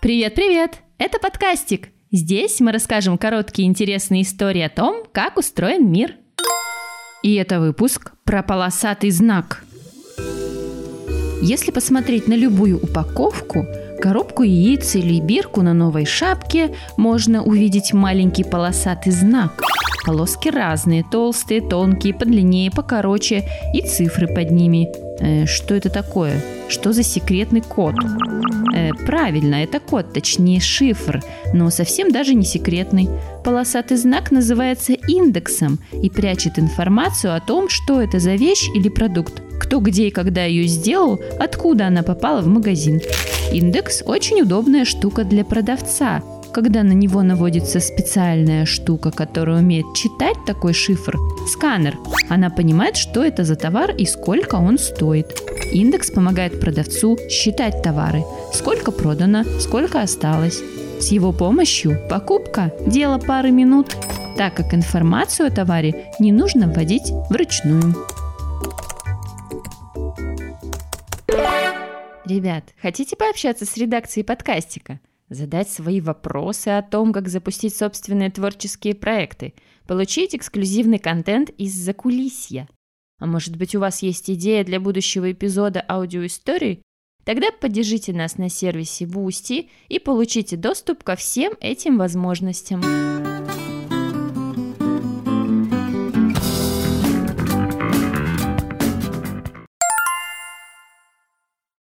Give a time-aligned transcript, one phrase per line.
[0.00, 0.78] Привет-привет!
[0.98, 1.88] Это подкастик.
[2.12, 6.14] Здесь мы расскажем короткие интересные истории о том, как устроен мир.
[7.24, 9.64] И это выпуск про полосатый знак.
[11.42, 13.66] Если посмотреть на любую упаковку,
[14.00, 19.60] коробку яиц или бирку на новой шапке, можно увидеть маленький полосатый знак.
[20.08, 23.44] Полоски разные, толстые, тонкие, подлиннее, покороче
[23.74, 24.88] и цифры под ними.
[25.20, 26.42] Э, что это такое?
[26.70, 27.94] Что за секретный код?
[28.74, 33.06] Э, правильно, это код, точнее шифр, но совсем даже не секретный.
[33.44, 39.42] Полосатый знак называется индексом и прячет информацию о том, что это за вещь или продукт,
[39.60, 43.02] кто где и когда ее сделал, откуда она попала в магазин.
[43.52, 46.22] Индекс очень удобная штука для продавца,
[46.58, 51.16] когда на него наводится специальная штука, которая умеет читать такой шифр,
[51.46, 51.96] сканер,
[52.28, 55.40] она понимает, что это за товар и сколько он стоит.
[55.72, 60.60] Индекс помогает продавцу считать товары, сколько продано, сколько осталось.
[60.98, 63.94] С его помощью покупка– дело пары минут,
[64.36, 67.94] так как информацию о товаре не нужно вводить вручную.
[72.24, 74.98] Ребят, хотите пообщаться с редакцией подкастика?
[75.30, 79.54] Задать свои вопросы о том, как запустить собственные творческие проекты,
[79.86, 82.68] получить эксклюзивный контент из закулисья.
[83.18, 86.82] А может быть, у вас есть идея для будущего эпизода аудиоистории?
[87.24, 92.80] Тогда поддержите нас на сервисе Boosty и получите доступ ко всем этим возможностям.